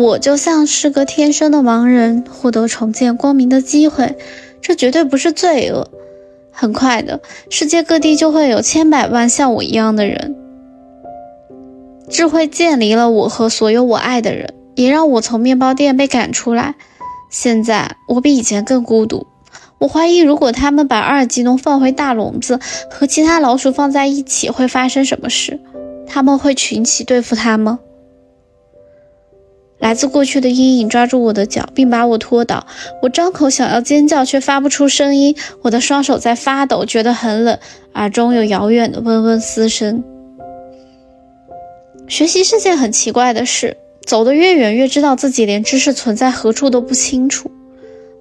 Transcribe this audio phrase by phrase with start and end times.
[0.00, 4.16] 我就像是个天生的盲人，获得重见光明的机会，
[4.60, 5.90] 这绝对不是罪恶。
[6.52, 7.20] 很快的，
[7.50, 10.36] 世界各地就会有千百万像我一样的人。
[12.08, 16.76] 智慧建离了我和所有我爱的人，也让我从面包店被赶出来。
[17.28, 19.26] 现在我比以前更孤独。
[19.80, 25.58] 我怀疑，如果他们把阿尔吉农放回大笼子，和其他老鼠放在一起，会发生什么事？
[26.06, 27.80] 他们会群起对付他吗？
[29.78, 32.66] 来自过去的阴影抓住我的脚，并把我拖倒。
[33.02, 35.36] 我张口想要尖叫，却发不出声音。
[35.62, 37.58] 我的双手在发抖，觉得很冷，
[37.94, 40.02] 耳中有遥远的嗡嗡嘶声。
[42.08, 47.50] 学习是件很奇怪的事，走得越远，越知道自己连知识存在何处都不清楚。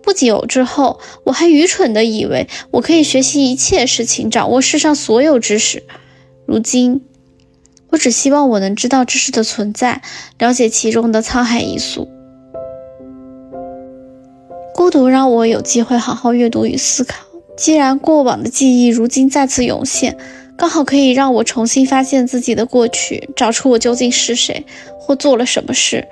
[0.04, 5.84] 不久之后，我还愚蠢地以为我可以学习一切事情，掌握世上所有知识。
[6.46, 7.02] 如今，
[7.90, 10.02] 我只希望我能知道知识的存在，
[10.38, 12.10] 了解其中的沧海一粟。
[14.74, 17.26] 孤独让我有机会好好阅读与思考。
[17.56, 20.18] 既然过往的记忆如今再次涌现。
[20.60, 24.66] 刚好可以让我重新发现自己的过去，找出我究竟是谁
[25.00, 26.08] 或做了什么事。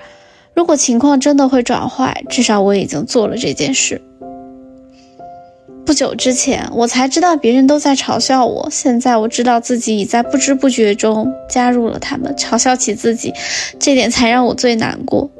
[0.54, 4.00] 如果情况真的会转坏，至少我已经做了这件事。
[5.86, 13.32] 不久之前，我才知道别人都在嘲笑我，现在我知道自己已在不知不觉中加入了他们，嘲笑起自己，
[13.78, 15.30] 这点才让我最难过。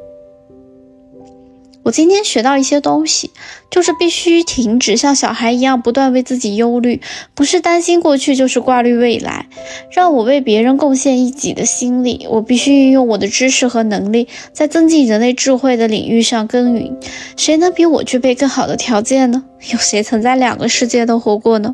[1.87, 3.31] 我今天学到一些东西，
[3.71, 6.99] 就是必须停止像小孩一样不断为自己忧虑，
[7.33, 9.47] 不是担心过去，就是挂虑未来。
[9.89, 16.93] 让我为别人贡献一己的心力，我必须运用我的知识和能力，在增进人类智慧的领域上耕耘。
[17.37, 19.45] 谁能比我具备更好的条件呢？
[19.71, 21.73] 有谁曾在两个世界都活过呢？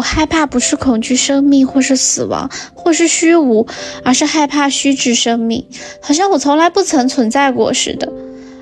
[0.00, 3.66] 我害怕不是恐惧生命，或是死亡，或是虚无，
[4.02, 5.66] 而是害怕虚掷生命，
[6.00, 8.10] 好像我从来不曾存在过似的。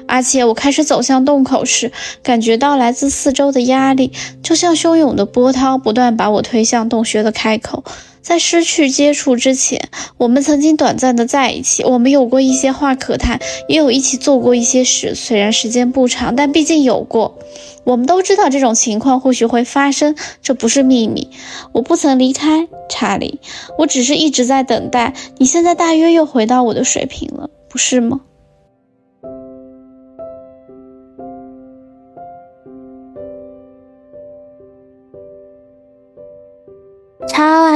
[0.08, 1.92] 而且我开始走向洞口时，
[2.24, 4.10] 感觉到来自四周的压力，
[4.42, 7.84] 就像汹涌的波涛，不断把我推向洞穴的开口。
[8.20, 17.38] 在失去接触之前，我们曾经短暂的在一起，我们有过一些话可谈，也有一起做过一些事，虽然时间不长，但毕竟有过。
[17.84, 21.30] 我们都知道这种情况或许会发生，这不是秘密。
[21.72, 23.40] 我不曾离开查理，
[23.78, 25.14] 我只是一直在等待。
[25.38, 28.20] 你现在大约又回到我的水平了，不是吗？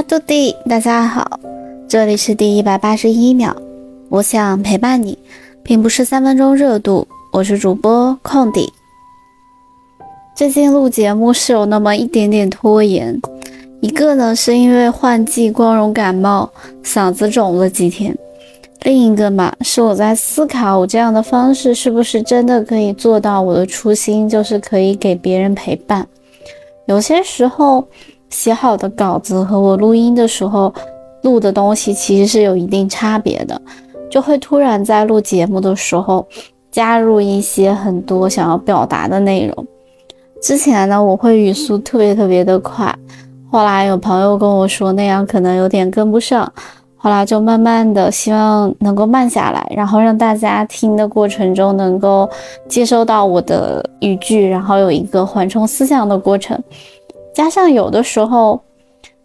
[0.08, 1.38] 杜迪，大家好，
[1.88, 3.54] 这里是第一百八十一秒。
[4.08, 5.16] 我想陪伴你，
[5.62, 7.06] 并不是三分钟热度。
[7.30, 8.72] 我是主播空底。
[10.34, 13.20] 最近录节目是有那么一点点拖延，
[13.80, 16.50] 一个呢是因为换季光荣感冒，
[16.82, 18.12] 嗓子肿了几天；
[18.82, 26.06] 另一个嘛是我在思考，我这样的方式是不是真的可以做到我的初心，就是可以给别人陪伴。
[26.86, 27.86] 有些时候
[28.32, 30.72] 写好的稿子和我录音的时候
[31.22, 33.60] 录的东西其实是有一定差别的，
[34.10, 36.26] 就会突然在录节目的时候
[36.72, 39.66] 加入一些很多想要表达的内容。
[40.40, 42.92] 之前呢，我会语速特别特别的快，
[43.50, 46.50] 后来有朋友跟我说那样可能有点跟不上，
[46.96, 52.28] 后来就慢慢的希望能够慢下来，然后让大家听的过程中能够
[52.68, 56.60] 接收到我的语句，然后有一个缓冲思想的过程。
[57.34, 58.60] 加上有的时候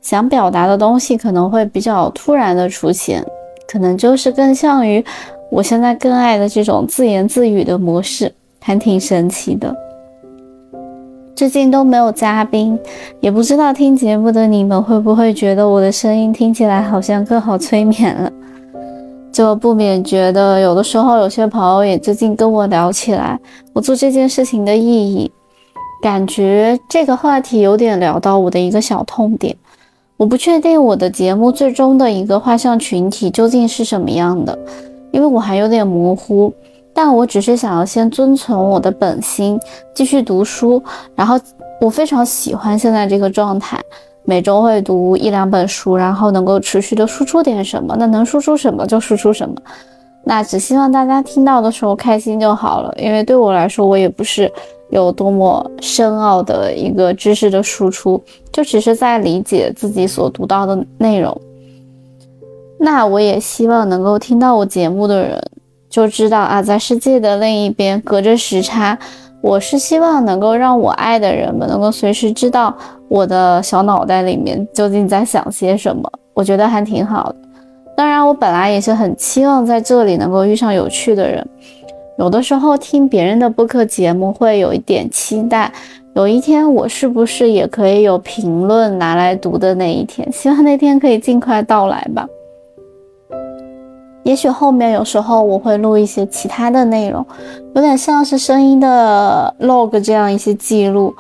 [0.02, 3.26] 想表达的东西可能会比较突然的出现，
[3.68, 5.04] 可能就是更像于
[5.52, 9.76] 我现在更爱的这种自言自语的模式，还挺神奇的。
[11.36, 12.80] 最近都没有嘉宾，
[13.20, 18.32] 也不知道听节目的你们会不会觉得我的声音听起来好像更好催眠了，
[19.32, 23.40] 就不免觉得有的时候有些朋友也最近跟我聊起来
[23.74, 25.32] 我做这件事情的意义，
[26.02, 29.56] 感觉这个话题有点聊到我的一个小痛点。
[30.16, 34.58] 我不确定我的节目最终的一个画像群体究竟是什么样的，
[35.12, 36.54] 因为我还有点模糊。
[36.94, 39.60] 但我只是想要先遵从我的本心，
[39.94, 40.82] 继续读书。
[41.14, 41.40] 然后
[41.80, 43.80] 我非常喜欢现在这个状态，
[44.26, 47.96] 每周会读一两本书，然后能够持续的输出点什么。
[48.00, 49.56] 那能输出什么就输出什么。
[50.24, 52.92] 那只希望大家听到的时候开心就好了。
[52.98, 54.52] 因为对我来说，我也不是
[54.90, 61.40] 有多么深奥的一个知识的输出，就只是在理解自己所读到的内容。
[62.80, 65.42] 那我也希望能够听到我节目的人。
[65.90, 69.00] 就知道啊，在世界的另一边，隔着时差，
[69.42, 72.76] 我是希望能够让我爱的人们能够随时知道
[73.08, 76.04] 我的小脑袋里面究竟在想些什么。
[76.34, 77.36] 我觉得还挺好的。
[77.96, 81.48] 当然，我本来也是很期望在这里能够遇上有趣的人。
[82.18, 85.72] 有的时候听别人的播客节目会有一点期待，
[86.16, 90.28] 有一天我是不是也可以有评论拿来读的那一天？
[90.32, 92.28] 希望那天可以尽快到来吧。
[94.24, 97.24] 也许后面有时候我会录一些其他的内容，
[97.76, 101.16] 有点像是声音的 log 这样一些记录，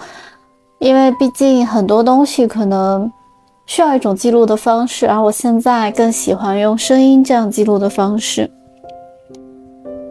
[0.79, 3.09] 因为毕竟很多东西可能
[3.67, 8.50] 需要一种记录的方式，而我现在更喜欢用声音这样记录的方式。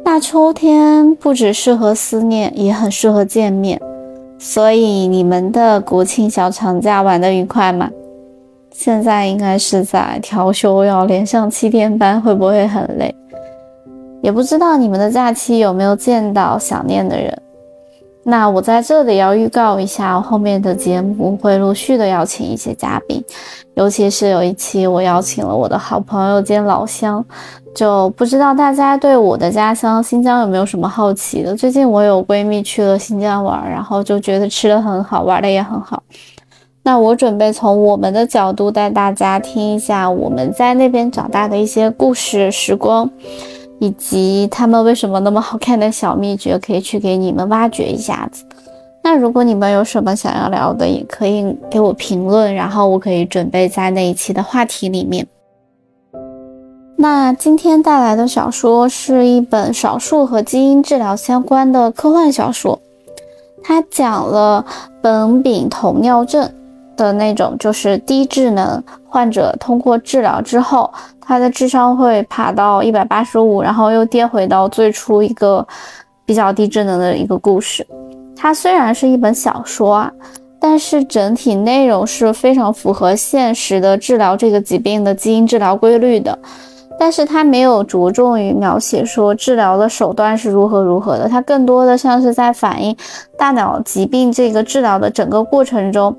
[0.07, 3.79] 大秋天不只适合思念，也很适合见面，
[4.39, 7.91] 所以你们的国庆小长假玩得愉快吗？
[8.71, 13.13] 现在应该是在调休，要连上七天班，会不会很累？
[14.23, 17.43] 也不知道你们的假期有没有见到想念的人。
[18.29, 23.25] 那我在这里要预告一下，后面的节目会陆续的邀请一些嘉宾，
[23.75, 27.25] 尤其是有一期我邀请了我的好朋友兼老乡，
[27.73, 31.57] 就不知道大家对我的家乡新疆有没有什么好奇的？
[31.57, 36.03] 最近我有闺蜜去了新疆玩，然后就觉得吃的很好，玩的也很好。
[36.83, 43.09] 那我准备从我们的角度带大家听一下我们在那边长大的一些故事时光，
[43.79, 48.45] 以及他们为什么那么好看的小秘诀，可以去给你们挖掘一下子。
[49.03, 55.27] 那如果你们有什么想要聊的，也可以给我评论，然后我可以准备在那一期的话题里面。
[56.97, 62.81] 那今天带来的小说是一本少数和基因治疗相关的科幻小说，
[63.63, 64.65] 它讲了
[65.03, 66.51] 苯丙酮尿症。
[66.97, 75.67] 的那种就是低智能患者通过治疗之后，他的智商会爬到一百八十五，然后又跌回到最初一个
[76.25, 77.87] 比较低智能的一个故事。
[78.35, 80.13] 它虽然是一本小说啊，
[80.61, 86.39] 但是整体内容是非常符合现实的治疗这个疾病的基因治疗规律的。
[86.99, 92.97] 但是它没有着重于描写说治疗的手段是如何如何的，它更多的像是在反映
[93.37, 96.17] 大脑疾病这个治疗的整个过程中。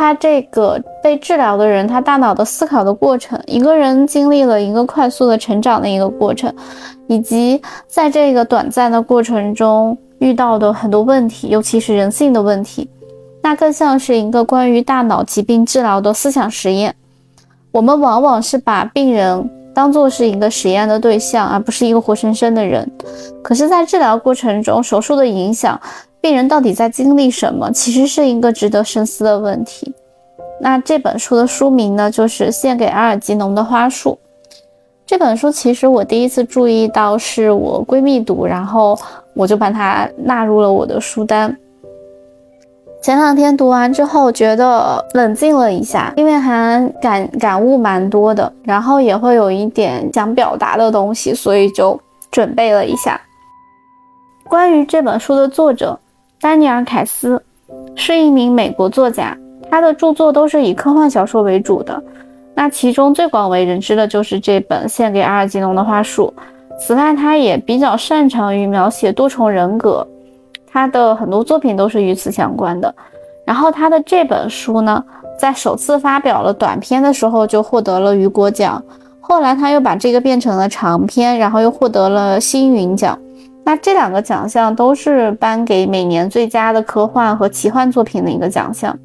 [0.00, 6.50] 他这个被治疗的人，他大脑的思考的过程，一个人经历了一个快速的成长的一个过程，
[7.06, 12.88] 以及在这个短暂的过程中遇到的很多问题，尤其是人性的问题，
[13.42, 16.94] 那更像是一个关于大脑疾病治疗的思想实验。
[17.70, 22.90] 我们往往是把病人当做是一个实验的对象，而不是一个活生生的人。
[23.42, 25.78] 可是，在治疗过程中，手术的影响。
[26.20, 27.72] 病人到底在经历什么？
[27.72, 29.94] 其实是一个值得深思的问题。
[30.60, 34.10] 那这本书的书名呢，就是《献给阿尔吉农的花束》。
[35.06, 38.98] 这本书其实我第一次注意到是我闺蜜读，然后
[39.34, 41.56] 我就把它纳入了我的书单。
[43.02, 51.98] 前两天读完之后，觉得冷静了一下，因为还感感悟蛮多的，然后也会有一点想表达的东西，所以就
[52.30, 53.18] 准备了一下。
[54.46, 55.98] 关于这本书的作者。
[56.40, 57.42] 丹尼尔·凯斯
[57.94, 59.36] 是一名美国作家，
[59.70, 62.02] 他的著作都是以科幻小说为主的。
[62.54, 66.32] 那其中最广为人知的就是这本《献给阿尔吉农的花束》。
[66.78, 70.06] 此外，他也比较擅长于描写多重人格，
[70.66, 72.94] 他的很多作品都是与此相关的。
[73.44, 75.04] 然后他的这本书呢，
[75.38, 78.82] 在首次发表了短篇的时候就获得了雨果奖，
[79.20, 83.18] 后来他又把这个变成了长篇，然后又获得了星云奖。
[83.64, 88.98] 那这两个奖项都是颁给每年最佳的科幻和奇幻作品的一个奖项，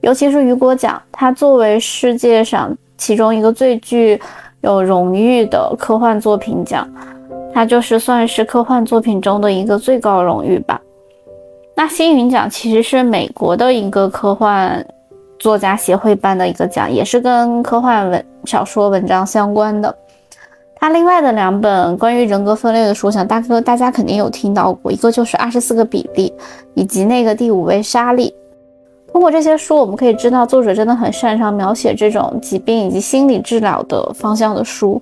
[0.00, 4.18] 尤其是雨果奖，它作为世界上其中一个最具
[4.62, 6.88] 有荣誉的科幻作品奖，
[7.52, 10.80] 它就是算是科幻作品中的一个最高荣誉吧。
[11.74, 14.82] 那星云奖其实是美国的一个科幻
[15.38, 19.94] 作家协会颁的一个奖，也是跟科幻文小说文章相关的。
[20.78, 26.32] 他另外的两本关于人格分裂的书，想大哥大家肯定有听到过，一个就是《二十四个比例》，
[26.74, 28.28] 以及那个《第五位沙利》。
[29.12, 35.00] 通过这些书，我们可以知道作者真的很擅长描写这种疾病以及心理治疗的方向的书，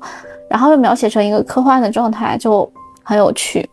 [0.49, 2.71] 然后又描写成一个科幻的状态，就
[3.03, 3.69] 很有趣。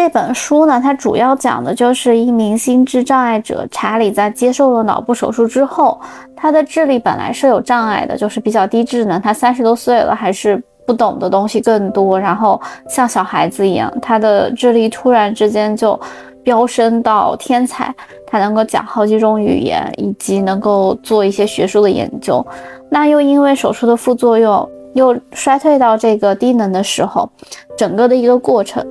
[0.00, 6.00] 这本书呢，它主要讲的就是一名心智障碍者查理在接受了脑部手术之后，
[6.34, 9.20] 他的智力本来是有障碍的，就是比较低智能。
[9.20, 16.00] 他三十多岁了，还是不懂的东西更多，然后像小孩子一样，他的智力突然之间就
[16.42, 17.94] 飙升到天才，
[18.26, 22.42] 他能够讲好几种语言，以及能够做一些学术的研究。
[22.88, 27.28] 那又因为手术的副作用，又衰退到这个低能的时候，
[27.76, 28.82] 整个的一个过程。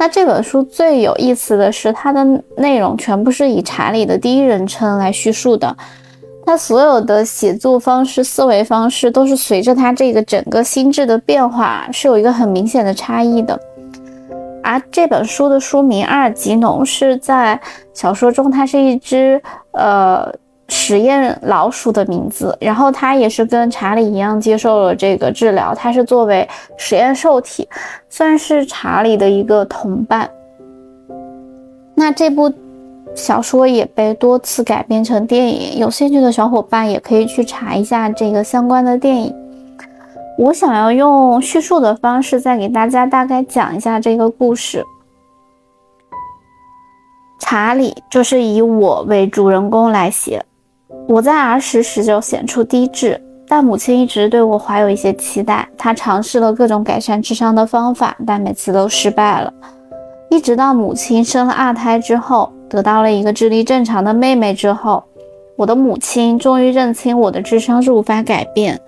[0.00, 2.24] 那这本书最有意思的是，它的
[2.56, 5.76] 内容全部是以查理的第一人称来叙述的。
[6.46, 13.60] 他所有的写作方式、思维方式都是随着他这个整个心智的变化是有一个很明显的差异的。
[14.62, 17.60] 而这本书的书名《阿尔吉农》是在
[17.92, 19.40] 小说中，它是一只
[19.72, 20.32] 呃
[20.70, 22.56] 实验老鼠的名字。
[22.60, 26.48] 然后它也是跟查理一样接受了这个治疗，它是作为
[26.78, 27.68] 实验受体，
[28.08, 30.30] 算是查理的一个同伴。
[31.94, 32.50] 那这部。
[33.12, 39.34] 小说也被多次改编成电影，有兴趣的小伙伴也可以去查一下这个相关的电影。
[40.38, 44.84] 我想要用叙述的方式再给大家大概讲一下这个故事。
[47.40, 50.40] 查理就是以我为主人公来写。
[51.10, 55.68] 我在儿时时就显出低智，但母亲一直对我怀有一些期待。
[55.76, 59.52] 她尝试了各种改善智商的方法，但每次都失败了。
[60.30, 62.52] 一直到母亲生了二胎之后。
[62.68, 65.02] 得到了一个智力正常的妹妹之后，
[65.56, 68.80] 我的母亲终于认清我的智商是无法改变。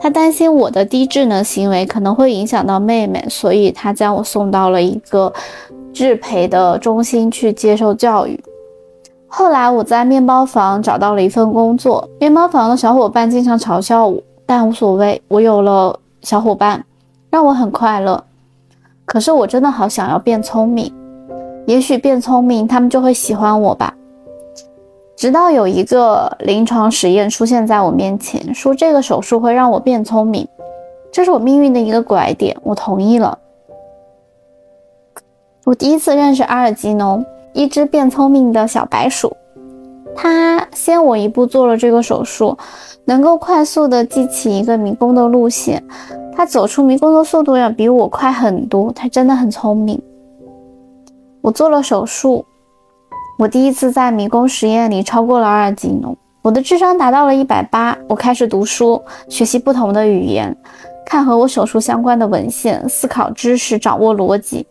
[0.00, 5.32] 她担心我的低智能行为可能会影响到妹妹，所以她将我送到了一个
[5.92, 8.36] 智培的中心去接受教育。
[9.36, 16.84] 后来我在面包房找到了一份工作，面包房的小伙伴经常嘲笑我，但无所谓，我有了小伙伴，
[17.30, 18.22] 让我很快乐。
[19.04, 20.94] 可是我真的好想要变聪明。
[21.66, 23.92] 也许变聪明，他们就会喜欢我吧。
[25.16, 30.46] 直到有一个临床实验出现在我面前，说这个手术会让我变聪明，
[31.10, 32.56] 这是我命运的一个拐点。
[32.62, 33.36] 我同意了。
[35.64, 39.34] 我第一次认识阿尔吉农，一只变聪明的小白鼠。
[40.14, 42.56] 他先我一步做了这个手术，
[43.06, 45.82] 能够快速的记起一个迷宫的路线。
[46.36, 48.92] 他走出迷宫的速度要比我快很多。
[48.92, 50.00] 他真的很聪明。
[51.40, 52.44] 我做了手术，
[53.38, 57.96] 我第一次在迷宫实验里超过了阿尔吉农，我的智商达到了一百八。
[58.08, 60.56] 我开始读书，学习不同的语言，
[61.04, 64.66] 看和我手术相关的文献，思考知识，掌握逻辑。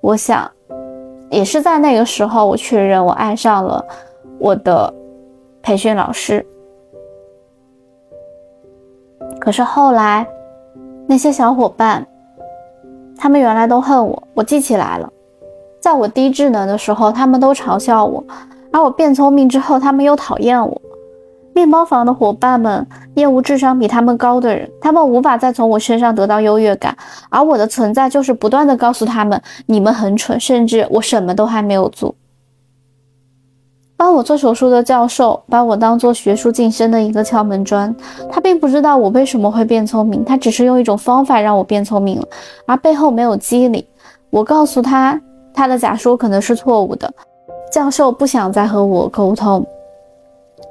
[0.00, 0.50] 我想，
[1.32, 3.84] 也是在那个时候，我确认我爱上了
[4.38, 4.92] 我的
[5.62, 6.44] 培训老师。
[9.40, 10.26] 可是后来，
[11.08, 12.06] 那些小伙伴，
[13.18, 15.10] 他们原来都恨我，我记起来了。
[15.80, 18.22] 在我低智能的时候，他们都嘲笑我；
[18.70, 20.80] 而我变聪明之后，他们又讨厌我。
[21.54, 26.96] 面包房的伙伴们厌恶智商比他们高的人，他们无法再从我身上得到优越感，
[27.30, 32.14] 而我的存在就是不断的告诉他们：你们很蠢，甚至我什么都还没有做。
[33.96, 37.94] 帮我做手术的教授把我当做学术晋升的一个敲门砖，
[38.30, 42.26] 他并不知道我为什么会变聪明，他只是用一种方法让我变聪明了，
[42.66, 43.86] 而背后没有机理。
[44.30, 45.20] 我告诉他。
[45.54, 47.12] 他的假说可能是错误的，
[47.70, 49.62] 教授不想再和我沟通，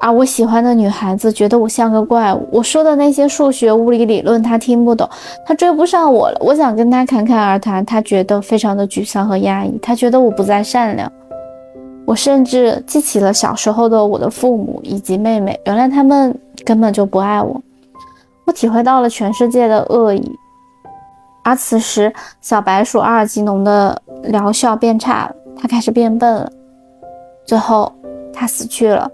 [0.02, 2.48] 而我喜欢的女孩子觉得我像个怪物。
[2.52, 5.08] 我说的那些数学、物理理论，她听不懂，
[5.46, 6.38] 她追不上我了。
[6.42, 11.12] 我想跟她侃侃而谈，她觉得非常的沮丧和压抑，她觉得我不再善良。
[12.04, 17.62] 我甚至记起了小时候的我的父母以及妹妹，原来他们根本就不爱我。
[18.46, 20.32] 我体会到了全世界的恶意。
[21.44, 26.52] 而此时，小白鼠阿尔吉农的疗效变差了，它开始变笨了，
[27.46, 27.92] 最后
[28.34, 29.10] 它死去了。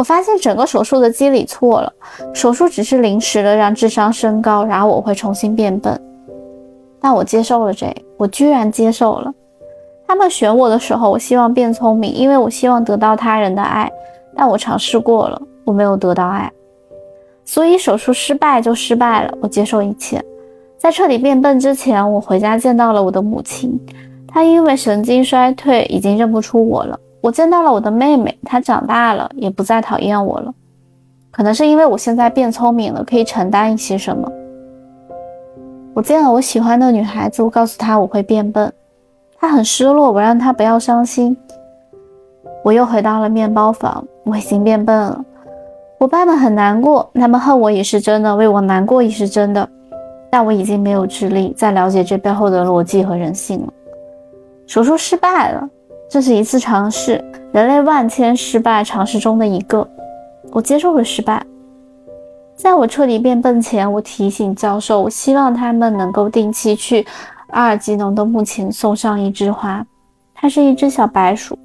[0.00, 1.92] 我发现整个手术的机理错了，
[2.32, 6.00] 手术只是临时的让智商升高，然后我会重新变笨。
[6.98, 9.30] 但我接受了这，我居然接受了。
[10.08, 13.92] 他们选我的时候，我希望变聪明，因为我希望得到他人的爱，
[14.34, 16.50] 但我尝试过了，我没有得到爱，
[17.44, 20.24] 所以手术失败就失败了，我接受一切。
[20.78, 23.78] 在彻底变笨之前，我回家见到了我的母亲。
[24.26, 26.98] 她因为神经衰退已经认不出我了。
[27.20, 30.54] 我见到了我的妹妹，她长大了，也不再讨厌我了。
[31.30, 34.30] 可能是因为我现在变聪明了，可以承担一些什么。
[35.92, 38.72] 我见了我喜欢的女孩子，我告诉她我会变笨，
[39.38, 40.10] 她很失落。
[40.10, 41.36] 我让她不要伤心。
[42.64, 45.24] 我又回到了面包房，我已经变笨了。
[45.98, 49.68] 伙伴们很难过，他们恨我也是真的，为我难过也是真的。
[50.30, 53.72] 但我已经没有智力再了解这背后的逻辑和人性了。
[54.66, 55.68] 手术失败了，
[56.10, 59.86] 这是一次尝试，人类万千失败尝试中的一个。
[60.50, 61.40] 我接受了失败。
[62.56, 67.06] 在我彻底变笨前，我提醒教授，我希望他们能够定期去
[67.50, 69.86] 阿尔吉农的墓前送上一枝花。
[70.34, 71.56] 它是一只小白鼠，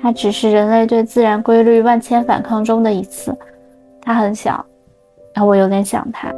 [0.00, 3.36] 它只是人类对自然规律万千反抗中的一次。
[4.00, 4.64] 它很小，
[5.34, 6.32] 而我有点想它。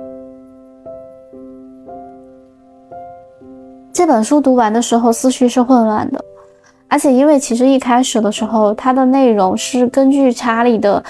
[3.92, 6.24] 这本书读完的时候，思绪是混乱的，
[6.92, 11.02] 而且因为其实一开始的时候，它的内容是根据查理的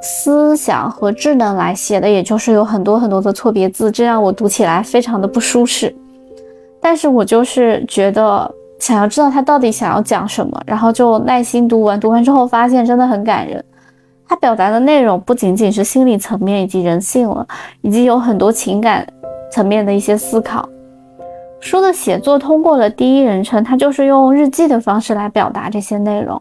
[0.00, 5.92] 思想和智能来写的，也就是有很多很多的错别字，这让我读起来非常的不舒适。
[6.80, 8.48] 但是我就是觉得
[8.78, 11.98] 想要知道他到底想要讲什么，然后就耐心读完。
[11.98, 13.64] 读完之后发现真的很感人。
[14.28, 17.44] 他表达的内容不仅仅是心理层面以及人性了，
[17.82, 19.04] 以及有很多情感
[19.50, 20.68] 层面的一些思考。
[21.64, 26.40] 书的写作通过了第一人称，它就是用日记的方式来表达这些内容。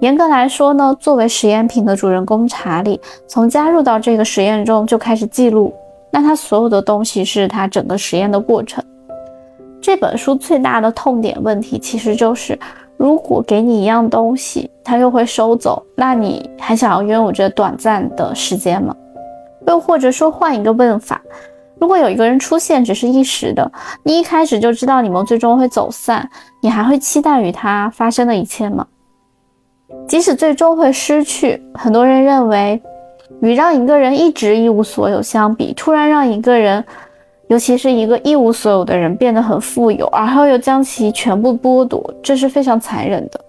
[0.00, 5.74] 严格来说呢，作为实验品的主人公查理，从加入到这个实验中就开始记录，
[6.10, 8.82] 那他所有的东西是他整个实验的过程。
[9.78, 12.58] 这本书最大的痛点问题其实就是，
[12.96, 18.96] 如果给你一样东西，他又会收走，那你还想要拥有这短暂的时间吗？
[19.66, 21.20] 又或者说换一个问法？
[21.82, 23.72] 如果有一个人出现只是一时的，
[24.04, 28.86] 你一开始就知道你们最终会走散，你还会期待与他发生的一切吗？
[30.06, 32.80] 即使最终会失去，很多人认为，
[33.40, 36.84] 与让一个人一直一无所有相比，突然让一个人，
[37.48, 43.40] 尤其是一个一无所有的人变得很富有，而后又将其全部剥夺，这是非常残忍的。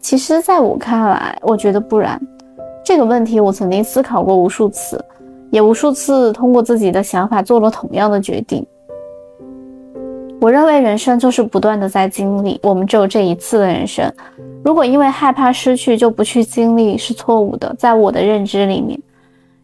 [0.00, 2.18] 其实，在我看来，我觉得不然。
[2.82, 4.98] 这个问题我曾经思考过无数次。
[5.56, 8.62] 也无数次通过自己的想法做了同样的决定。
[10.38, 14.12] 我认为人生就是不断的在经历，我们只有这一次的人生。
[14.62, 17.74] 如果因为害怕失去就不去经历，是错误的。
[17.78, 19.00] 在我的认知里面，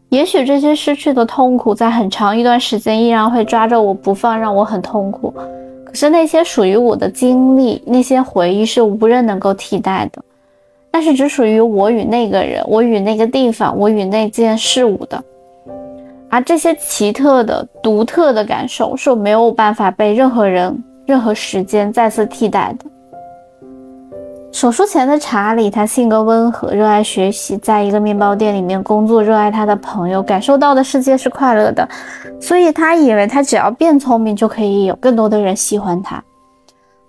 [0.09, 5.31] 也许这些失去的痛苦在很长一段时间依然会抓着我不放，让我很痛苦。
[5.85, 10.25] 可是那些属于我的经历，那些回忆是无人能够替代的，
[10.91, 15.23] 那是只属于我与那个人，我与那个地方，我与那件事物的。
[16.33, 22.87] 而这些奇特的、独特的感受是没有办法被任何人、任何时间再次替代的。
[24.51, 31.87] 手术前的查理，他性格温和，热爱学习，在一个面包店里面工作，热爱他的朋友，感受到的世界是快乐的，
[32.41, 36.23] 所以他以为他只要变聪明就可以有更多的人喜欢他。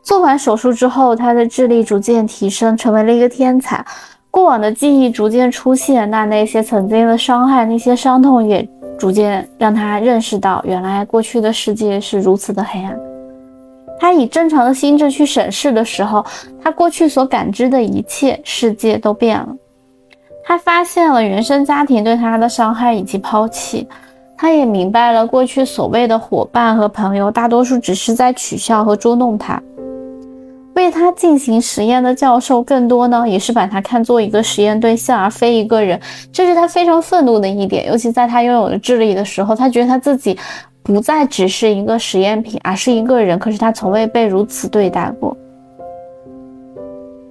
[0.02, 3.86] 做完手术之后，他的智力逐渐提升，成为了一个天才。
[4.34, 8.67] 过往的记忆逐渐出现，那那些曾经的伤害，那些伤痛也。
[8.98, 12.98] 逐渐让他认识到，原来过去的世界是如此的黑暗。
[14.00, 16.26] 他以正常的心智去审视的时候，
[16.62, 19.50] 他过去所感知的一切世界都变了。
[20.43, 23.88] 他发现了原生家庭对他的伤害以及抛弃，
[24.38, 29.62] 他也明白了过去所谓的伙伴和朋友，大多数只是在取笑和捉弄他。
[30.75, 35.99] 为他进行实验的教授，更多呢也是把他看作一个实验对象，而非一个人。
[36.31, 37.86] 这是他非常愤怒的一点。
[37.88, 40.38] 尤其在他拥有了智力的时候，他觉得他自己
[40.81, 43.38] 不再只是一个实验品，而是一个人。
[43.38, 45.36] 可是他从未被如此对待过。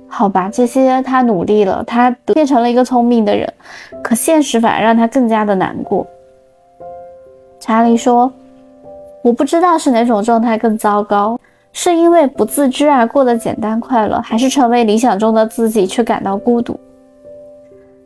[0.07, 3.51] 好吧，这些他努力了，他变成了一个聪明的人，
[4.03, 6.07] 可现实反而让他更加的难过。
[7.59, 8.31] 查理说
[9.25, 11.39] ：“我不知道是哪种状态更糟糕。”
[11.73, 16.79] 是因为不自知而过得简单快乐，还是成为理想中的自己却感到孤独？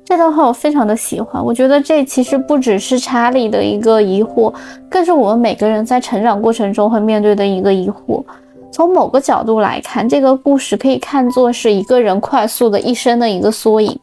[0.04, 1.44] 这段话我非常的喜欢。
[1.44, 4.54] 我觉得这其实不只是查理的一个疑惑，
[4.88, 8.22] 更是我们每个人在成长过程中会面对的一个疑惑。
[8.70, 13.98] 从某个角度来看，这个故事可以看作是一个人快速的一生的一个缩影。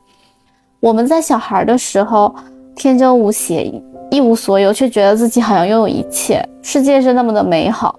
[0.81, 2.35] 我们在小孩的时候
[2.75, 3.71] 天真无邪，
[4.11, 7.97] 一无所有，却觉得自己好像拥有一切，世界是那么的美好。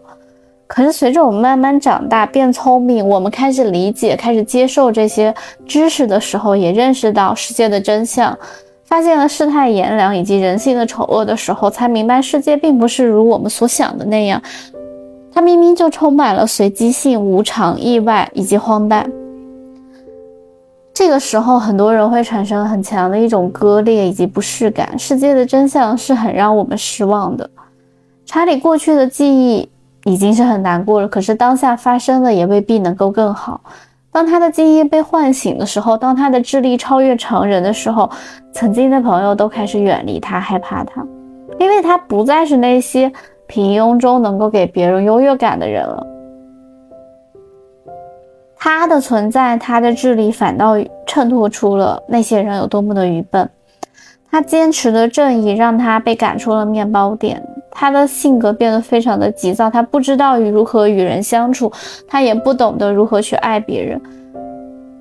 [0.75, 5.33] 可是随着我们慢慢长大，变聪明，我们开始理解、开始接受这些
[5.65, 8.37] 知识的时候，也认识到世界的真相，
[8.85, 14.43] 发现了世态炎凉以及人性的丑恶的时候，才明白世界并不是如我们所想的那样，
[15.33, 19.09] 它明明就充满了随机性、无常、意外以及荒诞。
[20.93, 27.49] 这个时候，很多人会产生很强的一种割裂以及不适感，世界的真相是很让我们失望的。
[28.27, 29.69] 查理过去的记忆。
[30.05, 33.61] 已经是很难过了，可是当下发生的也未必能够更好。
[34.13, 38.09] 当他的记忆被唤醒的时候，当他的智力超越常人的时候，
[38.53, 41.05] 曾经的朋友都开始远离他，害怕他，
[41.59, 43.11] 因为他不再是那些
[43.47, 46.07] 平庸中能够给别人优越感的人了。
[48.57, 50.75] 他的存在，他的智力反倒
[51.07, 53.51] 衬托出了那些人有多么的愚笨。
[54.31, 57.43] 他坚持的正义让他被赶出了面包店。
[57.75, 61.71] 他的性格变得非常的急躁，他不知道如何与人相处，
[62.07, 64.01] 他也不懂得如何去爱别人。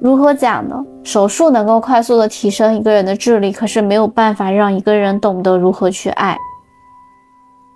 [0.02, 0.84] 如何讲呢？
[1.04, 6.38] 手术能够快速的提升一个人的智力，可是没有办法让一个人懂得如何去爱。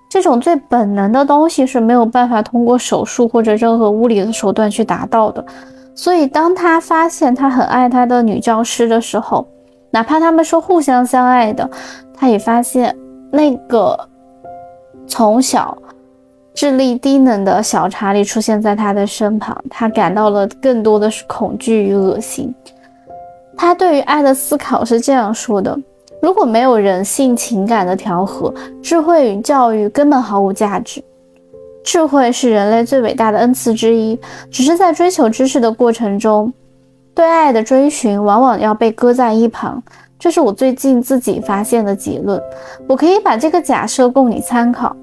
[0.09, 5.45] 这种最本能的东西是没有办法通过手术或者任何物理的手段去达到的。
[5.95, 9.47] 所以，当他发现他很爱他的女教师的时候，
[9.91, 11.69] 哪怕他们是互相相爱的，
[12.13, 12.95] 他也发现
[13.31, 13.97] 那个
[15.07, 15.77] 从小
[16.53, 22.53] 智力低能的小查理出现在他的身旁，他感到了更多的是恐惧与恶心。
[23.55, 25.77] 他对于爱的思考是这样说的：
[26.21, 31.03] 如果没有人性情感的调和，智慧与教育根本毫无价值。
[31.83, 34.19] 智慧是人类最伟大的恩赐之一，
[34.51, 36.51] 只是在追求知识的过程中，
[37.15, 39.81] 对爱的追寻往往要被搁在一旁。
[40.19, 42.41] 这是我最近自己发现的结论。
[42.87, 44.95] 我可以把这个假设供你参考：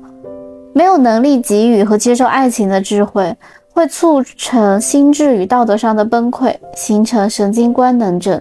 [0.72, 3.35] 没有能力给予和接受爱情的智慧，
[3.72, 8.40] 会促成心智与道德上的崩溃，形成神经官能症，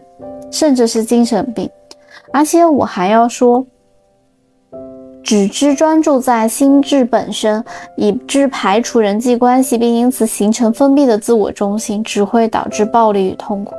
[0.52, 1.70] 甚至是精神病。
[2.32, 3.66] 而且我还要说。
[5.26, 7.64] 只知专注在心智本身，
[7.96, 13.74] 以致排除人际关系，并因此形成封闭的自我中心，只会导致暴力与痛苦。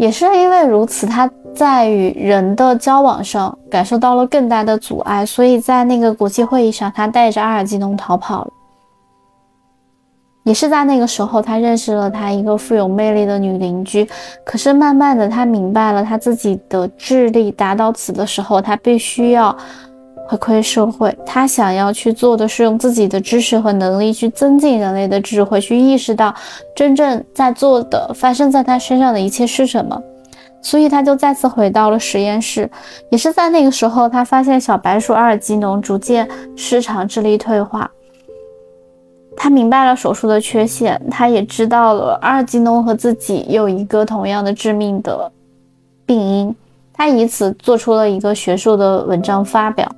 [0.00, 8.50] 也是因为如此，他在与人的交往上感受到了更大的阻碍，所以在那个国际会议上，他带着阿尔基农逃跑了。
[10.44, 14.08] 也是在那个时候，他认识了他一个富有魅力的女邻居。
[14.42, 19.54] 可是慢慢的，他明白了他自己的智力达到此的时候，他必须要
[20.30, 21.16] 回馈社会。
[21.26, 26.32] 他想要去做的是用自己的知识和能力去增进人类的智慧，去意识到
[26.76, 30.00] 真正在做的、发生在他身上的一切是什么。
[30.62, 32.70] 所以他就再次回到了实验室。
[33.10, 37.90] 也是在那个时候，他发现小白鼠阿尔基农逐渐失常，智力退化。
[39.36, 45.32] 他明白了手术的缺陷，他也知道了阿尔基农和自己有一个同样的致命的
[46.04, 46.54] 病因，
[46.92, 49.90] 他以此做出了一个学术的文章发表。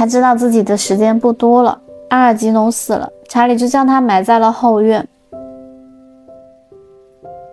[0.00, 5.06] 他知道自己的时间不多了，阿尔基农死了，查理就将他埋在了后院，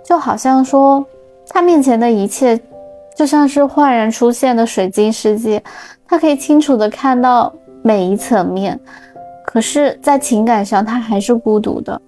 [0.02, 1.06] 就好像说
[1.50, 2.58] 他面前的一切
[3.14, 5.62] 就像是焕然出现的水晶世界，
[6.08, 8.80] 他可以清楚的看到每一层面。
[9.46, 12.02] 可是，在情感上，他还是孤独的。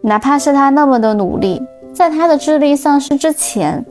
[0.00, 3.84] 哪怕是他那么的努力，在他的智力丧失之前，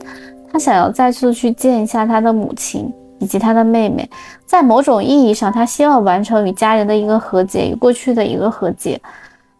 [0.50, 2.92] 他想要再次去见一下他的母亲
[3.24, 4.08] 以及他的妹妹。
[4.44, 9.00] 在某种意义上，他希望完成与家人的一个和解，与过去的一个和解。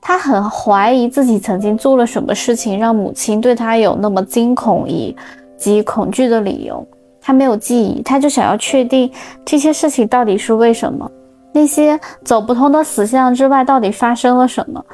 [0.00, 5.16] 他很怀疑自己曾经做了什么事情，让母亲对他有那么惊恐以
[5.56, 6.86] 及恐惧的理由。
[7.22, 9.10] 他没有记忆，他就想要确定
[9.46, 11.10] 这些事情到底是为什么。
[11.54, 14.84] 那些走不通的死巷之外，到底发生了什么？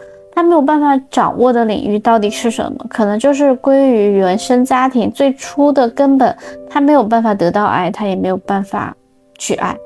[0.41, 2.87] 他没有办法掌握的领域到底是什么？
[2.89, 6.35] 可能就是归于原生家庭最初的根本。
[6.67, 8.97] 他没有办法得到爱，他也没有办法
[9.37, 9.77] 去爱。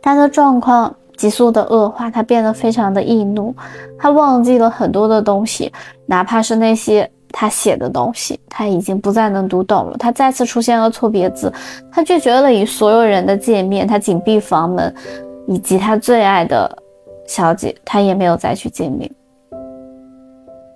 [0.00, 3.54] 他的状况急速的恶化，他变得非常的易怒，
[3.98, 5.70] 他忘记了很多的东西，
[6.06, 7.10] 哪怕是那些。
[7.36, 9.96] 他写的东西，他已经不再能读懂了。
[9.98, 11.52] 他再次出现了错别字，
[11.92, 14.94] 他拒绝了与所有人的见面，他紧闭房门，
[15.48, 16.78] 以及他最爱的
[17.26, 19.10] 小姐，他也没有再去见面。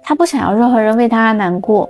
[0.02, 1.88] 他不想要任何人为他而难过。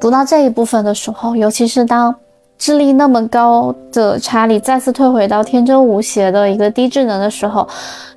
[0.00, 2.14] 读到这一部分的时候，尤其是当
[2.56, 7.66] 智力那么高的查理再次退回到天真无邪的一个低智能的时候，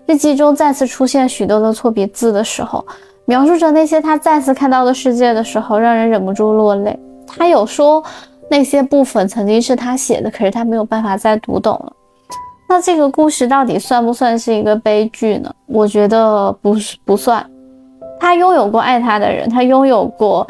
[0.06, 2.86] 日记中再次出现许多的错别字的时候。
[3.26, 7.00] 描述着那些他再次看到的世界的时候，让人忍不住落泪。
[7.26, 8.04] 他有说
[8.50, 11.93] 那些部分曾经是他写的，可是他没有办法再读懂了。
[12.72, 15.54] 那这个故事到底算不算是一个悲剧呢？
[15.66, 17.46] 我觉得不是，不算。
[18.18, 20.48] 他拥有过爱他的人，他拥有过。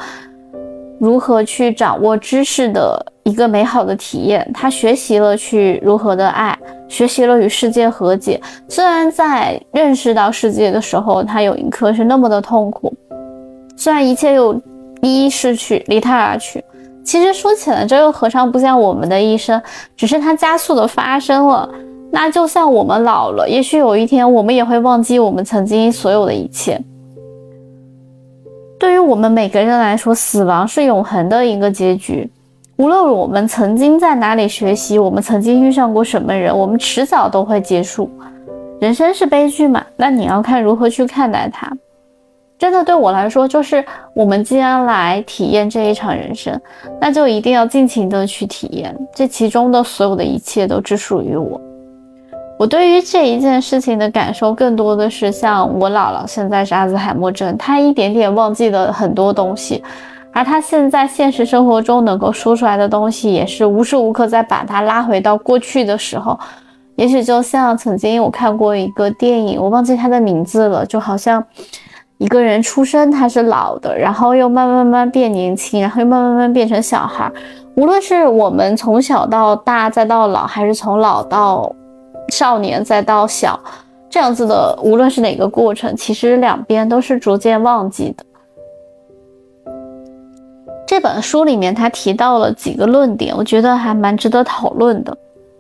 [1.00, 4.48] 如何去掌握知识的一个美好的体验？
[4.54, 6.56] 他学习了去如何的爱，
[6.88, 8.40] 学习了与世界和解。
[8.70, 12.94] 虽然在认识到世界的时候，他有一刻是那么的痛苦。
[13.76, 14.54] 虽然一切又
[15.02, 16.64] 一一逝去，离他而去。
[17.04, 19.60] 其实说起来，这又何尝不像我们的一生？
[19.98, 21.68] 只是它加速的发生了。
[22.12, 26.80] 那就像我们老了，也许有一天我们也会忘记我们曾经所有的一切。
[28.78, 32.30] 对于我们每个人来说，死亡是永恒的一个结局。
[32.78, 38.10] 无论我们曾经在哪里学习，我们曾经遇上过什么人，我们迟早都会结束。
[38.80, 39.86] 人生是悲剧嘛？
[39.96, 41.72] 那你要看如何去看待它。
[42.58, 46.60] 真的对我来说，就是我们既然来体验这一场人生，
[47.00, 51.62] 那就一定要尽情的去体验，这其中的所有的一切都只属于我。
[52.62, 59.84] 我对于这一件事情的感受，更多的是像我姥姥现在是阿兹海默症，她一点点忘记了很多东西，
[60.32, 66.40] 而她现在现实生活中能够说出来的东西，也是无时无刻在把她拉回到过去的时候。
[66.98, 71.44] 也许就像曾经我看过一个电影，我忘记它的名字了，就好像
[72.20, 77.32] 一个人出生他是老的，然后又慢慢慢慢变年轻，然后又慢慢慢慢变成小孩。
[77.76, 81.74] 无论是我们从小到大再到老，还是从老到
[82.30, 83.60] 少年再到小，
[84.10, 88.26] 这样子的，无论是哪个过程，其实两边都是逐渐忘记的。
[90.88, 95.18] 这本书里面他提到了几个论点，我觉得还蛮值得讨论的。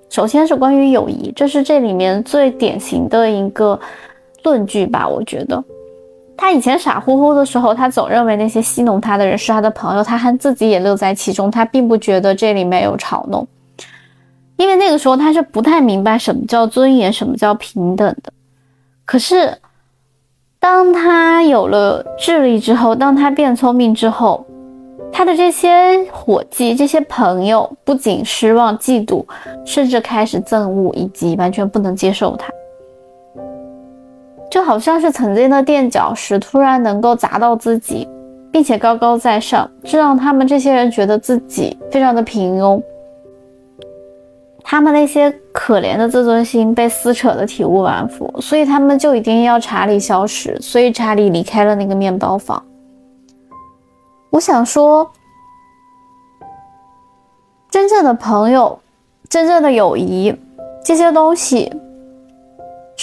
[0.09, 3.79] 首先是关于友谊，这是这里面最典型的一个
[4.43, 5.07] 论据吧。
[5.07, 5.63] 我觉得
[6.35, 13.47] 他以前傻乎乎的时候，他总认为那些戏弄他的人是他的朋友，他还自己也乐在其中，他并不觉得这里面有嘲弄，
[14.61, 18.31] 因为那个时候他是不太明白什么叫尊严，什么叫平等的。
[19.05, 19.57] 可是
[20.59, 24.45] 当他有了智力之后，当他变聪明之后，
[25.11, 29.25] 他的这些伙计、这些朋友不仅失望、嫉妒，
[29.65, 32.53] 甚至开始憎恶，以及完全不能接受他，
[34.51, 38.07] 就好像是曾经的垫脚石突然能够砸到自己，
[38.51, 42.79] 并且高高在上，这让他们这些人觉得自己非常的平庸，
[44.63, 52.63] 他们那些可怜的自尊心被撕扯的体无完肤，所以他们就一定要查理消失，所以查理离开了那个面包房。
[54.29, 55.11] 我想说，
[57.69, 58.79] 真正的朋友，
[59.29, 60.33] 真正的友谊，
[60.83, 61.71] 这些东西。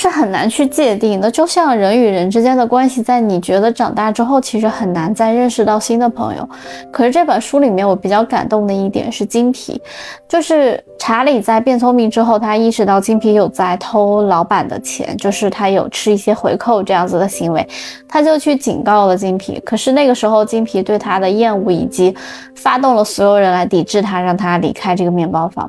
[0.00, 6.48] 是很难去界定的，就像人与人之间的关系，在你觉得长大之后，其实很难再认识到新的朋友。
[6.92, 9.82] 可是这本书里面，我比较感动的一点是金皮，
[10.28, 17.68] 就是查理在变聪明之后，他意识到金皮有在偷老板的钱，就是他有吃一些回扣这样子的行为，
[18.08, 19.60] 他就去警告了金皮。
[19.64, 22.14] 可是那个时候，金皮对他的厌恶以及
[22.54, 25.68] 发动了所有人来抵制他，让他离开这个面包房。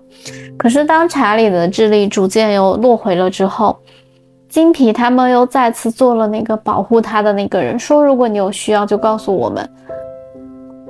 [0.55, 3.75] 可是当查理的智力逐渐又落回了之后，
[4.49, 9.69] 金皮他们又再次做了那个保护他的那个人，说如果你有需要就告诉我们。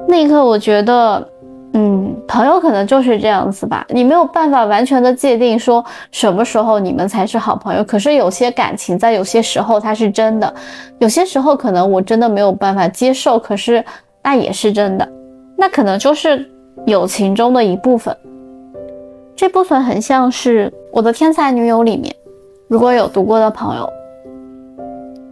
[0.08, 1.30] 那一刻我觉得，
[1.74, 7.84] 嗯，朋友可能就是这样子吧，你没有办法完全的界定说什么时候你们才是好朋友。
[7.84, 10.52] 可是有些感情在有些时候它是真的，
[11.00, 13.84] 有些时候可能我真的没有办法接受，可是
[14.24, 15.08] 那也是真的，
[15.58, 16.50] 那可能就是
[16.86, 18.16] 友情中的一部分。
[19.36, 22.16] 这部分很像是我的天才女友里面。
[22.70, 23.92] 如果有读过的朋友，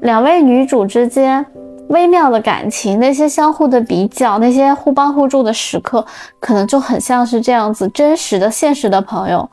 [0.01, 1.45] 两位女主之间
[1.89, 6.03] 微妙的感情，那些相互的比较，那些互帮互助的时刻，
[6.39, 9.47] 可能就很像是这样子真实的、现实的朋友，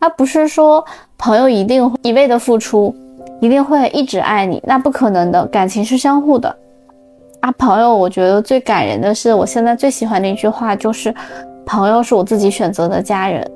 [0.00, 0.84] 而不是说
[1.16, 2.92] 朋友一定一味的付出，
[3.40, 5.46] 一定会一直爱你，那不可能的。
[5.46, 6.52] 感情是相互的
[7.38, 11.14] 啊，朋友，我觉得最感人的是，我现在最喜欢的一句话就是，
[11.64, 13.48] 朋友是我自己选择的家人。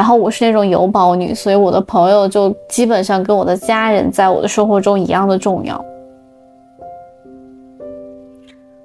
[0.00, 5.78] 然后我是那种有宝女，所以我的朋友就基本上跟我的家人在我的生活中一样的重要。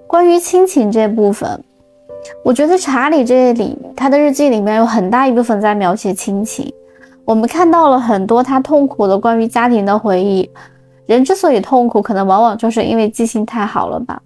[0.05, 1.63] 关于亲情这部分，
[2.43, 6.69] 我觉得查理这里他的日记里面有很大一部分在描写亲情，
[7.23, 10.51] 我们看到了很多他痛苦的关于家庭的回忆。
[11.05, 14.21] 人之所以痛苦，可能往往就是因为记性太好了吧。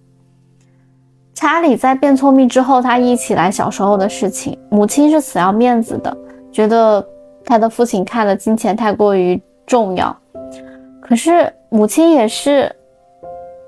[1.36, 6.18] 查理在变聪明之后，他忆起来小时候的事情，母亲是死要面子的。
[6.52, 7.06] 觉得
[7.46, 10.16] 他的父亲看了金钱太过于重要，
[11.02, 12.76] 可是母亲也是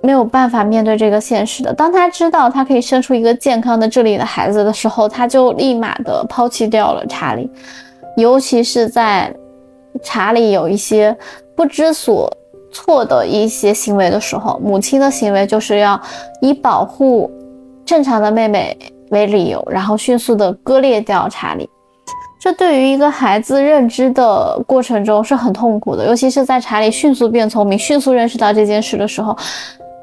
[0.02, 1.74] 没有办法面对这个现实的。
[1.74, 7.50] 当他知道他可以生出一个健康的智力的孩子的时候，他就立马的抛弃掉了查理。
[8.18, 9.34] 尤其是在
[10.02, 11.16] 查理有一些
[11.56, 12.32] 不知所
[12.72, 16.00] 措的一些行为的时候，母亲的行为就是要
[16.42, 17.32] 以保护
[17.86, 18.76] 正常的妹妹
[19.12, 21.70] 为理由，然后迅速的割裂掉查理。
[22.42, 29.38] 这对于一个孩子认知的过程中是很痛苦的，尤其是在查理迅速变聪明、迅速认识到这件事的时候，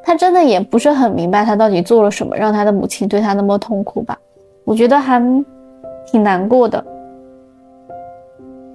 [0.04, 4.16] 他真的也不是很明白他到底做了什么，让他的母亲对他那么痛苦吧？
[4.62, 5.20] 我觉得还
[6.06, 6.82] 挺难过的。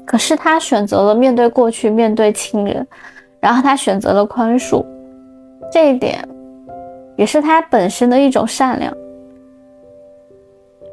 [0.06, 2.86] 可是他选择了面对过去，面对亲人，
[3.40, 4.84] 然后他选择了宽恕，
[5.72, 6.22] 这一点
[7.16, 8.94] 也是他本身的一种善良。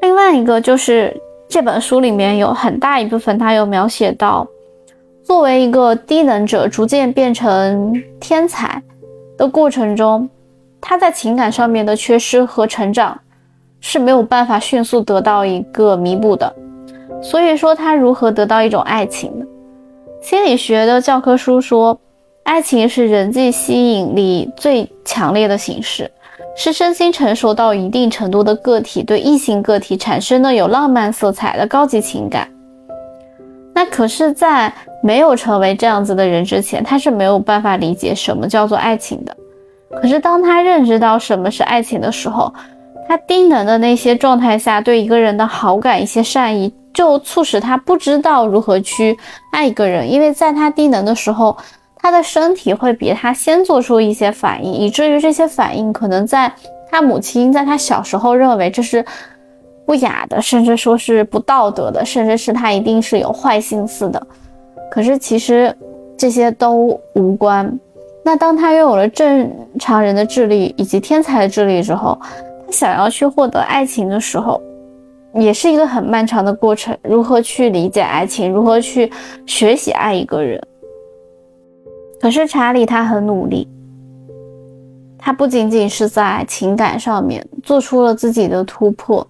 [0.03, 1.21] 另外一个就是。
[1.51, 4.47] 这本书里面有很大一部分，他有描写到，
[5.25, 8.81] 作为一个低能者逐渐变成天才
[9.37, 10.31] 的过程中，
[10.81, 13.21] 他在情感上面的缺失和成长
[13.81, 16.55] 是没有办法迅速得到一个弥补的。
[17.21, 19.45] 所以说，他如何得到一种爱情呢？
[20.23, 21.99] 心理学的教科书说，
[22.45, 26.09] 爱情是人际吸引力最强烈的形式。
[26.61, 32.47] 是身心成熟到一定程度的个体对异性个体产生的有浪漫色彩的高级情感。
[33.73, 34.71] 那可是，在
[35.03, 39.35] 没有成为这样子的人之前，他是没有办法理解什么叫做爱情的。
[40.03, 42.53] 可是当他认知到什么是爱情的时候，
[43.09, 49.17] 他低能的那些状态下对一个人的好感、一些善意，就促使他不知道如何去
[49.51, 50.13] 爱一个人。
[50.13, 51.57] 因为在他低能的时候，
[52.01, 56.51] 他的身体会比他先做出一些反应，以至于这些反应可能在
[56.91, 59.05] 他母亲在他小时候认为这是
[59.85, 64.27] 不雅的，甚至说是不道德的，甚至是他一定是有坏心思的。
[64.91, 65.77] 可是其实
[66.17, 67.79] 这些都无关。
[68.25, 72.19] 那当他拥有了正常人的智力以及天才的智力之后，
[72.67, 74.61] 他想要去获得爱情的时候，
[75.35, 76.97] 也是一个很漫长的过程。
[77.03, 78.53] 如何去理解爱情？
[78.53, 79.11] 如何去
[79.47, 80.61] 学习爱一个人？
[82.21, 83.67] 可是查理他很努力，
[85.19, 89.27] 他不仅仅是在情感上面做出了自己的突破，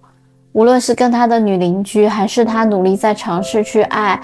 [0.51, 4.19] 无论是跟他的女邻居，还是他努力在尝试去爱。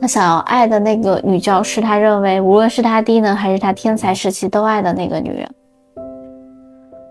[0.00, 5.48] 他想要爱的那个女教师，他认为无论是他低能还是他天才时期都爱的那个女人。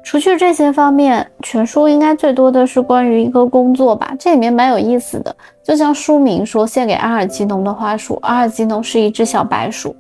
[0.03, 4.11] 除去这些方面，全书应该最多的是关于一个工作吧。
[4.17, 8.17] 这里面蛮有意思的，就像书名说，献给阿尔吉农的花束。
[8.23, 9.95] 阿尔吉农是一只小白鼠，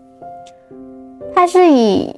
[1.35, 2.13] 它是以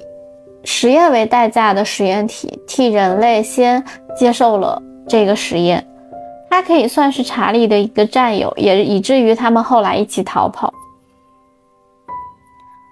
[0.63, 3.83] 实验为代价的实验体，替人类先
[4.15, 5.85] 接受了这个实验。
[6.49, 10.73] 他可以算是查理的一个战友，也以至于他们后来一起逃跑。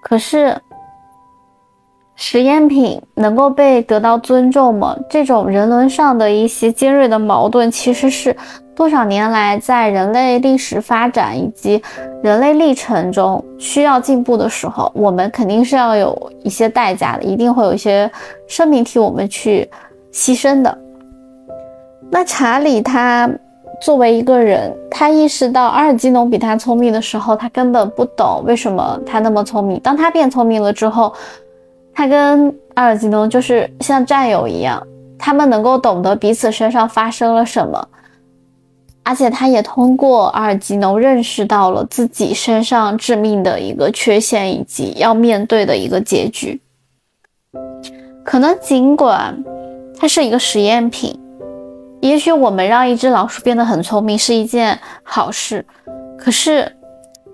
[0.01, 0.55] 可是，
[2.15, 4.95] 实验品能够被得到尊重吗？
[5.09, 8.35] 这种人伦上的一些尖锐的矛盾，其实是
[8.79, 11.83] 多少年来在人类历史发展以及
[12.23, 18.09] 人类历程中需要进步的时候，我们肯定是要有一些代价的，一定会有一些
[18.47, 19.69] 生命替我们去
[20.13, 20.77] 牺牲的。
[22.09, 23.29] 那查理他。
[23.81, 29.79] 作为一个人，他意识到阿尔基农比他聪明的时候，他根本不懂为什么他那么聪明。
[29.79, 31.13] 当他变聪明了之后，
[31.93, 34.85] 他跟阿尔基农就是像战友一样，
[35.17, 37.87] 他们能够懂得彼此身上发生了什么，
[39.09, 46.61] 而且他也通过阿尔基农认识到了自己身上致命的一个缺陷以及要面对的一个结局。
[48.23, 49.35] 可能尽管
[49.97, 51.19] 它是一个实验品。
[52.01, 55.65] 也许我们让一只老鼠变得很聪明是一件好事，
[56.15, 56.71] 可是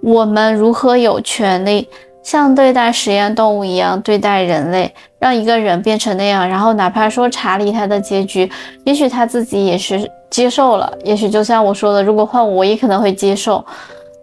[0.02, 1.90] 我们如何有权利
[2.26, 6.50] 像对待实验动物一样对待人类，让一个人变成那样？
[6.50, 8.52] 然后哪怕说查理他的结局，
[8.84, 13.64] 也许他自己也是接受了，也许就像我说的，如果换我，也可能会接受。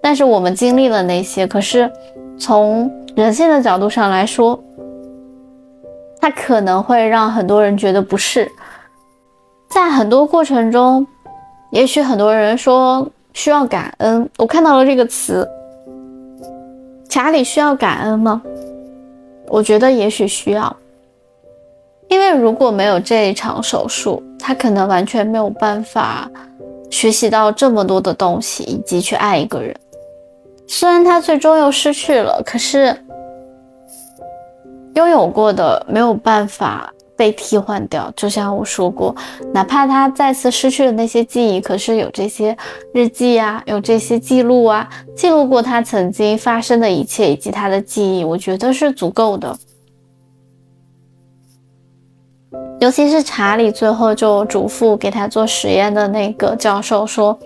[0.03, 1.89] 但是我们经历了那些，可是
[2.37, 4.59] 从人性的角度上来说，
[6.21, 8.51] 他可能会让很多人觉得不适。
[9.71, 11.07] 在很多过程中，
[11.71, 14.29] 也许很多人说需要感恩。
[14.39, 15.49] 我看到了这个词，
[17.13, 18.41] 查理需要感恩吗？
[19.49, 20.75] 我觉得也许需要，
[22.09, 26.27] 因为如果没有这一场手术，他可能完全没有办法
[26.91, 29.77] 学习到这么多的东西，以及去爱一个人。
[30.67, 32.97] 虽然他最终又失去了，可是
[34.95, 36.91] 拥有过的没有办法。
[37.23, 39.15] 被替换掉，就像我说过，
[39.55, 42.57] 哪怕他再次失去了那些记忆，可是有这些
[42.93, 49.57] 日记啊，有这些记录啊，记录过他曾经发生的一切以及他的记忆，我觉得是足够的。
[52.81, 57.39] 尤其是查理最后就嘱咐给他做实验的那个教授说，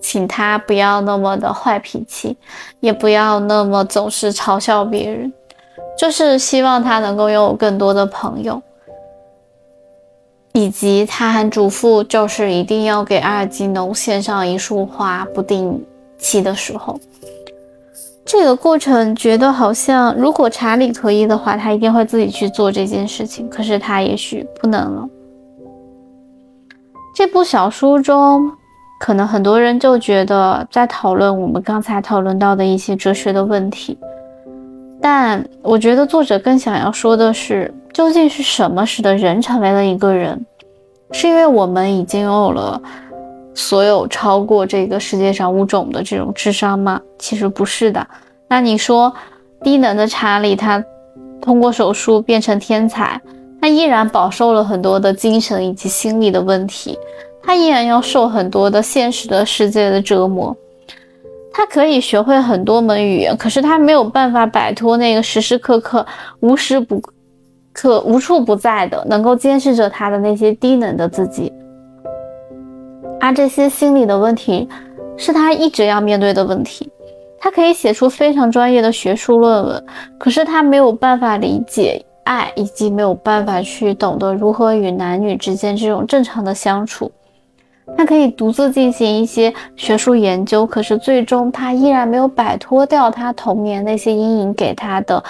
[0.00, 2.36] 请他不要那么的坏脾气，
[2.78, 5.32] 也不要那么总是嘲笑别人，
[5.98, 8.62] 就是希望他能够拥有更多的朋友。
[10.56, 15.84] 以及他还嘱咐，就是一定要给阿尔基农献上一束花，不定
[16.16, 16.98] 期的时候。
[18.24, 23.46] 这个过程觉得好像，如果查理可以的话，他一定会自己去做这件事情。
[23.50, 25.06] 可是他也许不能了。
[27.14, 28.50] 这部小说中，
[28.98, 33.98] 可能很多人就觉得在讨论我们刚才讨论到的一些哲学的问题，
[35.08, 37.72] 但我觉得作者更想要说的是。
[37.94, 40.44] 究竟是什么使得人成为了一个人？
[41.12, 42.82] 是因为我们已经拥有了
[43.54, 47.00] 所有超过这个世界上物种的这种智商吗？
[47.20, 48.04] 其实不是的。
[48.48, 49.14] 那你说，
[49.62, 50.84] 低能的查理他
[51.40, 53.18] 通过手术变成天才，
[53.60, 56.98] 他依然饱受了很多的精神以及心理的问题，
[57.44, 60.54] 他依然要受很多的现实的世界的折磨。
[61.56, 66.06] 他可以学会很多门语言，可是他没有办法摆脱那个时时刻刻
[66.40, 67.00] 无时不。
[67.72, 71.52] 可无处不在的，能够监视着他的那些低能的自己，
[73.20, 74.66] 而这些心理的问题
[75.16, 76.90] 是他一直要面对的问题。
[77.38, 79.84] 他可以写出非常专业的学术论文，
[80.18, 87.12] 可是他没有办法理解爱，以及没有办法去懂得如何与男女之间这种正常的相处。
[87.96, 95.22] 他可以独自进行一些学术研究，可是最终他依然没有摆脱掉他童年那些阴影给他的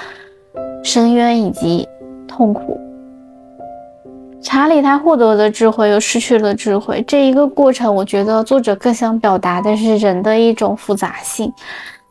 [0.82, 1.86] 深渊以及
[2.26, 2.80] 痛苦。
[4.42, 11.52] 查理他获得了智慧，又失去了智慧，这一个过程，我觉得作者更想表达的是人的一种复杂性。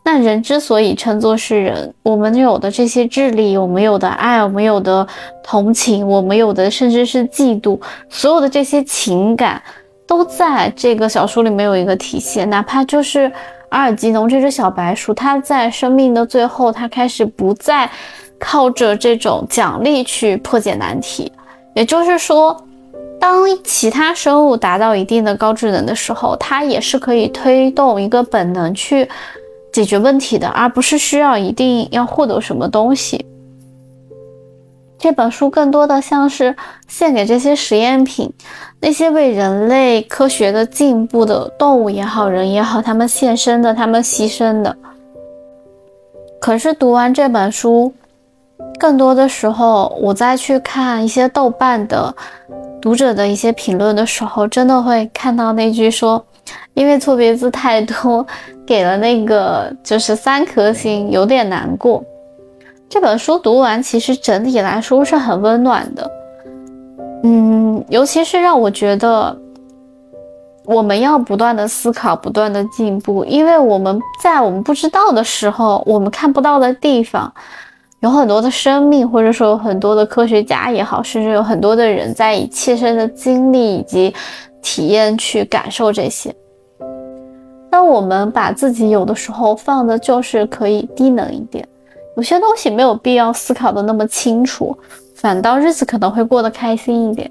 [0.04, 5.08] 那人之所以称作是人，我们有的这些智力，我们有的爱，我们有的
[5.44, 7.80] 同情，我们有的甚至是嫉妒，
[8.10, 9.62] 所有的这些情感。
[10.08, 13.32] 都在这个小说里面有一个体现，哪怕就是
[13.70, 17.90] 阿尔吉农这只小白鼠，它在生命的最后，它开始不再
[18.40, 21.32] 靠着这种奖励去破解难题。
[21.74, 22.56] 也就是说，
[23.20, 29.10] 当其他生物达到一定的高智能的时候，它也是可以推动一个本能去
[29.74, 33.26] 解决问题的，而不是需要一定要获得什么东西。
[34.98, 36.56] 这本书更多的像是
[36.88, 38.32] 献给这些实验品，
[38.80, 44.76] 那些为人类科学的进步的动物也好，人也好，他们献身的，他们牺牲的。
[46.40, 47.94] 可是读完这本书，
[48.80, 52.16] 更多的时候，我再去看一些豆瓣的
[52.82, 56.24] 读者的一些评论的时候，真的会看到那句说，
[56.74, 58.26] 因为错别字太多，
[58.66, 62.04] 给了那个就是三颗星，有点难过。
[62.88, 66.12] 这本书读完，其实整体来说是很温暖的，
[67.24, 69.36] 嗯，尤其是让我觉得
[70.66, 77.32] 我们要不断的思考，不断的进步，因为我们在我们不知道的时候，我们看不到的地方，
[78.02, 84.14] 有很多的生命，或者说有很多的科学家也好，甚至有很多的人在以切身的经历以及
[84.62, 86.34] 体验去感受这些。
[87.70, 91.68] 当我们把自己有的时候放的就是可以低能一点。
[92.16, 94.78] 有些东西没有必要思考的那么清楚，
[95.16, 97.30] 反倒日子可能会过得开心一点。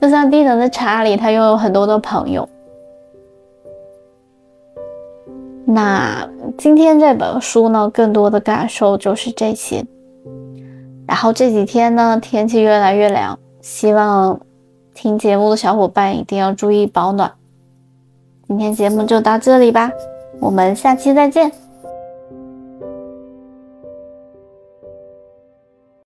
[0.00, 2.48] 就像低能的查理，他拥有很多的朋友。
[5.64, 9.84] 那今天这本书呢，更多的感受就是这些。
[11.06, 14.38] 然后这几天呢，天气越来越凉，希望
[14.94, 17.32] 听节目的小伙伴一定要注意保暖。
[18.46, 19.90] 今天节目就到这里吧，
[20.40, 21.67] 我们下期再见。